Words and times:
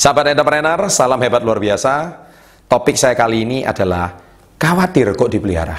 Sahabat 0.00 0.32
entrepreneur, 0.32 0.88
salam 0.88 1.20
hebat 1.20 1.44
luar 1.44 1.60
biasa. 1.60 2.24
Topik 2.64 2.96
saya 2.96 3.12
kali 3.12 3.44
ini 3.44 3.58
adalah 3.68 4.16
khawatir 4.56 5.12
kok 5.12 5.28
dipelihara. 5.28 5.76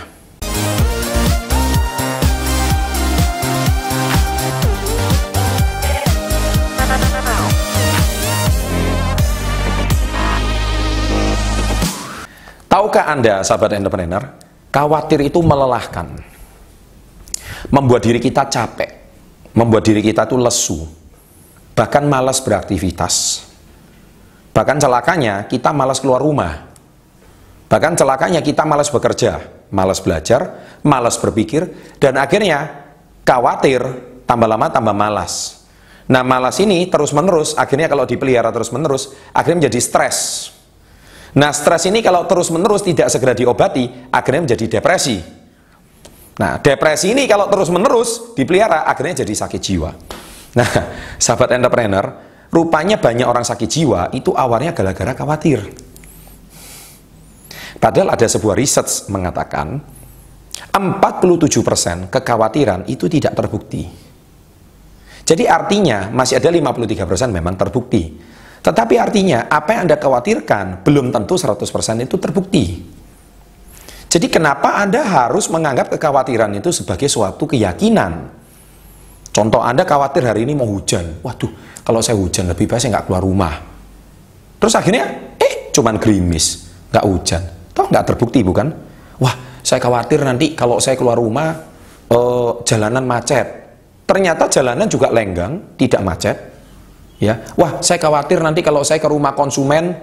Tahukah 12.69 13.05
Anda, 13.09 13.41
sahabat 13.41 13.73
entrepreneur, 13.73 14.21
khawatir 14.69 15.33
itu 15.33 15.41
melelahkan. 15.41 16.13
Membuat 17.73 18.05
diri 18.05 18.21
kita 18.21 18.45
capek, 18.45 19.01
membuat 19.57 19.81
diri 19.81 20.05
kita 20.05 20.29
tuh 20.29 20.37
lesu, 20.37 20.85
bahkan 21.73 22.05
malas 22.05 22.37
beraktivitas. 22.37 23.49
Bahkan 24.51 24.77
celakanya 24.83 25.47
kita 25.47 25.71
malas 25.71 26.03
keluar 26.03 26.19
rumah. 26.19 26.71
Bahkan 27.71 27.95
celakanya 27.95 28.43
kita 28.43 28.67
malas 28.67 28.91
bekerja, 28.91 29.39
malas 29.71 30.03
belajar, 30.03 30.59
malas 30.83 31.15
berpikir, 31.15 31.95
dan 32.03 32.19
akhirnya 32.19 32.67
khawatir, 33.23 33.79
tambah 34.27 34.47
lama 34.47 34.67
tambah 34.67 34.91
malas. 34.91 35.63
Nah 36.11 36.19
malas 36.27 36.59
ini 36.59 36.91
terus-menerus, 36.91 37.55
akhirnya 37.55 37.87
kalau 37.87 38.03
dipelihara 38.03 38.51
terus-menerus, 38.51 39.15
akhirnya 39.31 39.67
menjadi 39.67 39.79
stres. 39.79 40.51
Nah, 41.31 41.55
stres 41.55 41.87
ini 41.87 42.03
kalau 42.03 42.27
terus-menerus 42.27 42.83
tidak 42.83 43.07
segera 43.07 43.31
diobati, 43.31 44.11
akhirnya 44.11 44.51
menjadi 44.51 44.65
depresi. 44.67 45.15
Nah, 46.43 46.59
depresi 46.59 47.15
ini 47.15 47.23
kalau 47.23 47.47
terus-menerus 47.47 48.35
dipelihara, 48.35 48.83
akhirnya 48.83 49.23
jadi 49.23 49.31
sakit 49.31 49.61
jiwa. 49.63 49.91
Nah, 50.59 50.69
sahabat 51.15 51.55
entrepreneur, 51.55 52.30
rupanya 52.51 52.99
banyak 52.99 53.25
orang 53.25 53.47
sakit 53.47 53.69
jiwa 53.71 54.01
itu 54.11 54.35
awalnya 54.35 54.75
gara-gara 54.75 55.15
khawatir. 55.15 55.63
Padahal 57.81 58.13
ada 58.13 58.27
sebuah 58.29 58.53
riset 58.53 59.09
mengatakan 59.09 59.81
47% 60.69 62.13
kekhawatiran 62.13 62.85
itu 62.85 63.09
tidak 63.09 63.33
terbukti. 63.33 63.89
Jadi 65.25 65.47
artinya 65.47 66.11
masih 66.11 66.37
ada 66.37 66.51
53% 66.51 67.31
memang 67.31 67.55
terbukti. 67.55 68.03
Tetapi 68.61 68.93
artinya 68.99 69.49
apa 69.49 69.73
yang 69.73 69.89
Anda 69.89 69.97
khawatirkan 69.97 70.85
belum 70.85 71.09
tentu 71.09 71.33
100% 71.39 72.05
itu 72.05 72.15
terbukti. 72.21 72.65
Jadi 74.11 74.27
kenapa 74.27 74.77
Anda 74.77 75.01
harus 75.01 75.47
menganggap 75.47 75.89
kekhawatiran 75.95 76.51
itu 76.59 76.69
sebagai 76.69 77.07
suatu 77.07 77.47
keyakinan? 77.47 78.40
Contoh 79.31 79.63
Anda 79.63 79.87
khawatir 79.87 80.27
hari 80.27 80.43
ini 80.43 80.53
mau 80.53 80.67
hujan. 80.67 81.23
Waduh, 81.23 81.81
kalau 81.87 82.03
saya 82.03 82.19
hujan 82.19 82.51
lebih 82.51 82.67
baik 82.67 82.79
saya 82.83 82.99
nggak 82.99 83.05
keluar 83.07 83.23
rumah. 83.23 83.53
Terus 84.59 84.75
akhirnya, 84.75 85.05
eh 85.39 85.71
cuman 85.71 85.95
gerimis, 85.97 86.67
nggak 86.91 87.05
hujan. 87.07 87.41
Toh 87.71 87.87
nggak 87.87 88.05
terbukti 88.11 88.43
bukan? 88.43 88.67
Wah, 89.23 89.63
saya 89.63 89.79
khawatir 89.79 90.21
nanti 90.27 90.51
kalau 90.53 90.83
saya 90.83 90.99
keluar 90.99 91.15
rumah, 91.15 91.47
eh, 92.11 92.51
jalanan 92.67 93.07
macet. 93.07 93.47
Ternyata 94.03 94.51
jalanan 94.51 94.91
juga 94.91 95.07
lenggang, 95.07 95.79
tidak 95.79 96.03
macet 96.03 96.51
ya 97.21 97.37
wah 97.53 97.77
saya 97.85 98.01
khawatir 98.01 98.41
nanti 98.41 98.65
kalau 98.65 98.81
saya 98.81 98.97
ke 98.97 99.05
rumah 99.05 99.37
konsumen 99.37 99.93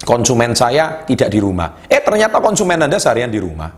konsumen 0.00 0.56
saya 0.56 1.04
tidak 1.04 1.28
di 1.28 1.38
rumah 1.44 1.84
eh 1.84 2.00
ternyata 2.00 2.40
konsumen 2.40 2.88
anda 2.88 2.96
seharian 2.96 3.28
di 3.28 3.36
rumah 3.36 3.68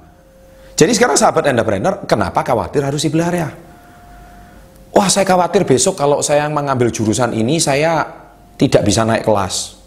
jadi 0.78 0.94
sekarang 0.94 1.18
sahabat 1.18 1.50
entrepreneur 1.50 2.06
kenapa 2.06 2.46
khawatir 2.46 2.86
harus 2.86 3.02
dipelihara 3.02 3.50
wah 4.94 5.08
saya 5.08 5.26
khawatir 5.26 5.62
besok 5.66 5.98
kalau 5.98 6.20
saya 6.20 6.46
mengambil 6.50 6.90
jurusan 6.90 7.34
ini 7.34 7.62
saya 7.62 8.06
tidak 8.58 8.82
bisa 8.84 9.06
naik 9.06 9.24
kelas. 9.24 9.78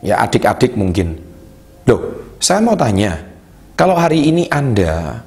Ya 0.00 0.20
adik-adik 0.20 0.76
mungkin. 0.76 1.20
Loh 1.84 2.34
saya 2.40 2.60
mau 2.64 2.76
tanya 2.76 3.20
kalau 3.76 3.96
hari 3.96 4.28
ini 4.28 4.48
anda 4.48 5.24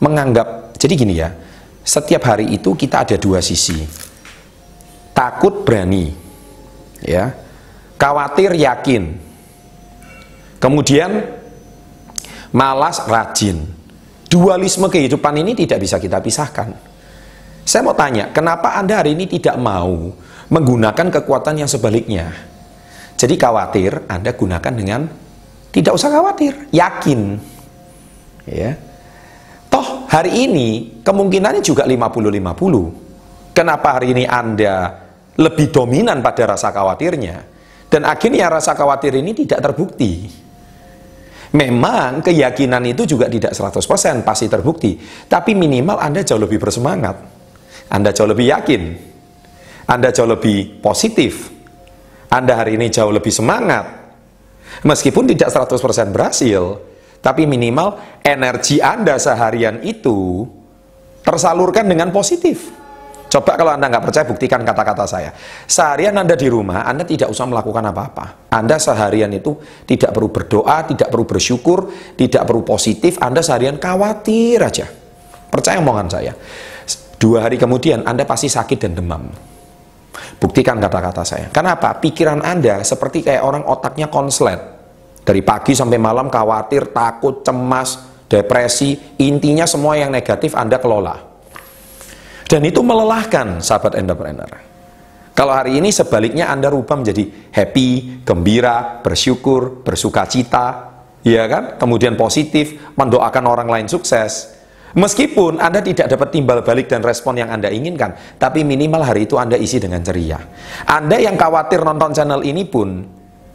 menganggap 0.00 0.76
jadi 0.76 0.94
gini 0.96 1.14
ya 1.16 1.30
setiap 1.82 2.22
hari 2.28 2.52
itu 2.52 2.76
kita 2.76 3.04
ada 3.04 3.16
dua 3.16 3.42
sisi. 3.42 3.76
Takut 5.12 5.64
berani. 5.66 6.12
Ya 7.02 7.34
khawatir 8.00 8.54
yakin. 8.56 9.18
Kemudian 10.62 11.26
malas 12.54 13.02
rajin. 13.10 13.66
Dualisme 14.32 14.88
kehidupan 14.88 15.44
ini 15.44 15.52
tidak 15.52 15.84
bisa 15.84 16.00
kita 16.00 16.16
pisahkan 16.24 16.91
saya 17.62 17.86
mau 17.86 17.94
tanya 17.94 18.34
kenapa 18.34 18.74
anda 18.74 18.98
hari 18.98 19.14
ini 19.14 19.30
tidak 19.30 19.54
mau 19.58 20.10
menggunakan 20.50 21.06
kekuatan 21.20 21.62
yang 21.62 21.70
sebaliknya? 21.70 22.34
Jadi 23.14 23.38
khawatir 23.38 24.10
anda 24.10 24.34
gunakan 24.34 24.72
dengan 24.74 25.00
tidak 25.70 25.94
usah 25.94 26.10
khawatir 26.10 26.68
yakin. 26.74 27.38
Ya. 28.50 28.74
Toh 29.70 30.10
hari 30.10 30.50
ini 30.50 31.00
kemungkinannya 31.00 31.62
juga 31.62 31.86
50-50 31.86 33.54
kenapa 33.54 33.96
hari 33.96 34.12
ini 34.12 34.24
anda 34.26 35.00
lebih 35.38 35.70
dominan 35.70 36.20
pada 36.20 36.52
rasa 36.52 36.74
khawatirnya? 36.74 37.36
Dan 37.88 38.08
akhirnya 38.08 38.50
rasa 38.50 38.74
khawatir 38.74 39.16
ini 39.16 39.32
tidak 39.32 39.70
terbukti. 39.70 40.28
Memang 41.52 42.24
keyakinan 42.24 42.80
itu 42.88 43.04
juga 43.04 43.28
tidak 43.28 43.52
100% 43.52 44.24
pasti 44.24 44.48
terbukti. 44.48 44.96
Tapi 45.28 45.52
minimal 45.52 46.00
Anda 46.00 46.24
jauh 46.24 46.40
lebih 46.40 46.56
bersemangat 46.56 47.31
Anda 47.90 48.14
jauh 48.14 48.30
lebih 48.30 48.46
yakin 48.52 48.82
Anda 49.88 50.14
jauh 50.14 50.28
lebih 50.28 50.78
positif 50.78 51.50
Anda 52.30 52.60
hari 52.60 52.78
ini 52.78 52.92
jauh 52.92 53.10
lebih 53.10 53.32
semangat 53.32 53.88
meskipun 54.86 55.26
tidak 55.30 55.50
100% 55.50 56.14
berhasil 56.14 56.62
tapi 57.22 57.46
minimal 57.46 58.20
energi 58.22 58.78
Anda 58.78 59.18
seharian 59.18 59.82
itu 59.82 60.46
tersalurkan 61.22 61.86
dengan 61.86 62.10
positif 62.10 62.82
Coba 63.32 63.56
kalau 63.56 63.72
Anda 63.72 63.88
nggak 63.88 64.04
percaya, 64.04 64.28
buktikan 64.28 64.60
kata-kata 64.60 65.08
saya. 65.08 65.32
Seharian 65.64 66.12
Anda 66.20 66.36
di 66.36 66.52
rumah, 66.52 66.84
Anda 66.84 67.08
tidak 67.08 67.32
usah 67.32 67.48
melakukan 67.48 67.80
apa-apa. 67.88 68.52
Anda 68.52 68.76
seharian 68.76 69.32
itu 69.32 69.56
tidak 69.88 70.12
perlu 70.12 70.28
berdoa, 70.28 70.84
tidak 70.84 71.08
perlu 71.08 71.24
bersyukur, 71.24 71.88
tidak 72.12 72.44
perlu 72.44 72.60
positif. 72.60 73.16
Anda 73.16 73.40
seharian 73.40 73.80
khawatir 73.80 74.60
aja. 74.60 74.84
Percaya 75.48 75.80
omongan 75.80 76.12
saya. 76.12 76.36
Dua 77.22 77.46
hari 77.46 77.54
kemudian, 77.54 78.02
Anda 78.02 78.26
pasti 78.26 78.50
sakit 78.50 78.82
dan 78.82 78.98
demam. 78.98 79.30
Buktikan 80.42 80.82
kata-kata 80.82 81.22
saya. 81.22 81.46
Kenapa? 81.54 81.94
Pikiran 82.02 82.42
Anda 82.42 82.82
seperti 82.82 83.22
kayak 83.22 83.46
orang 83.46 83.62
otaknya 83.62 84.10
konslet. 84.10 84.58
Dari 85.22 85.38
pagi 85.46 85.70
sampai 85.70 86.02
malam 86.02 86.26
khawatir, 86.26 86.90
takut, 86.90 87.46
cemas, 87.46 88.10
depresi. 88.26 88.98
Intinya 89.22 89.70
semua 89.70 89.94
yang 89.94 90.10
negatif 90.10 90.58
Anda 90.58 90.82
kelola. 90.82 91.14
Dan 92.50 92.66
itu 92.66 92.82
melelahkan 92.82 93.62
sahabat 93.62 94.02
entrepreneur. 94.02 94.50
Kalau 95.32 95.54
hari 95.54 95.78
ini 95.78 95.94
sebaliknya 95.94 96.50
Anda 96.50 96.74
rubah 96.74 96.98
menjadi 96.98 97.54
happy, 97.54 98.20
gembira, 98.26 98.98
bersyukur, 98.98 99.86
bersuka 99.86 100.26
cita, 100.26 100.66
ya 101.22 101.46
kan? 101.46 101.78
Kemudian 101.78 102.18
positif, 102.18 102.92
mendoakan 102.98 103.44
orang 103.46 103.68
lain 103.70 103.86
sukses. 103.86 104.61
Meskipun 104.92 105.56
Anda 105.56 105.80
tidak 105.80 106.12
dapat 106.12 106.28
timbal 106.36 106.60
balik 106.60 106.92
dan 106.92 107.00
respon 107.00 107.40
yang 107.40 107.48
Anda 107.48 107.72
inginkan, 107.72 108.36
tapi 108.36 108.60
minimal 108.60 109.00
hari 109.00 109.24
itu 109.24 109.40
Anda 109.40 109.56
isi 109.56 109.80
dengan 109.80 110.04
ceria. 110.04 110.36
Anda 110.84 111.16
yang 111.16 111.40
khawatir 111.40 111.80
nonton 111.80 112.12
channel 112.12 112.44
ini 112.44 112.68
pun, 112.68 113.00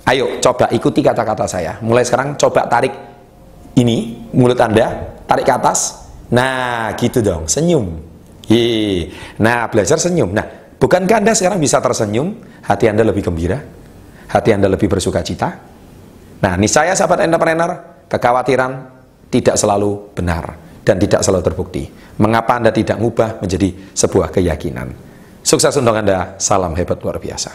ayo 0.09 0.41
coba 0.41 0.73
ikuti 0.73 1.05
kata-kata 1.05 1.45
saya. 1.45 1.77
Mulai 1.85 2.03
sekarang 2.09 2.33
coba 2.41 2.65
tarik 2.65 2.93
ini, 3.77 4.25
mulut 4.33 4.57
Anda, 4.57 5.13
tarik 5.29 5.45
ke 5.45 5.53
atas. 5.53 6.09
Nah, 6.33 6.97
gitu 6.97 7.21
dong, 7.21 7.45
senyum. 7.45 7.85
Hi. 8.49 9.05
Nah, 9.37 9.69
belajar 9.69 10.01
senyum. 10.01 10.33
Nah, 10.33 10.73
bukankah 10.81 11.21
Anda 11.21 11.37
sekarang 11.37 11.61
bisa 11.61 11.77
tersenyum? 11.77 12.33
Hati 12.65 12.89
Anda 12.89 13.05
lebih 13.05 13.29
gembira? 13.29 13.61
Hati 14.27 14.57
Anda 14.57 14.73
lebih 14.73 14.89
bersuka 14.89 15.21
cita? 15.21 15.53
Nah, 16.41 16.53
ini 16.57 16.65
saya 16.65 16.97
sahabat 16.97 17.29
entrepreneur, 17.29 17.77
kekhawatiran 18.09 18.71
tidak 19.29 19.53
selalu 19.53 20.17
benar 20.17 20.66
dan 20.87 20.95
tidak 20.95 21.19
selalu 21.19 21.43
terbukti. 21.43 21.83
Mengapa 22.23 22.55
Anda 22.55 22.71
tidak 22.71 22.95
mengubah 22.95 23.43
menjadi 23.43 23.75
sebuah 23.91 24.31
keyakinan? 24.31 24.95
Sukses 25.43 25.75
untuk 25.75 25.91
Anda, 25.91 26.39
salam 26.39 26.71
hebat 26.79 27.03
luar 27.03 27.19
biasa. 27.19 27.51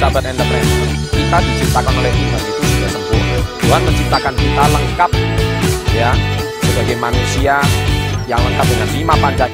Sahabat 0.00 0.24
entrepreneur, 0.24 0.88
kita 1.12 1.38
diciptakan 1.44 1.92
oleh 1.92 2.12
Tuhan 2.12 2.40
itu 2.40 2.64
sudah 2.64 2.90
sempurna. 2.92 3.36
Tuhan 3.60 3.80
menciptakan 3.84 4.34
kita 4.36 4.64
lengkap 4.72 5.10
ya 5.92 6.10
sebagai 6.64 6.96
manusia 7.00 7.60
yang 8.28 8.40
lengkap 8.44 8.66
dengan 8.68 8.88
lima 8.92 9.14
panjang 9.20 9.48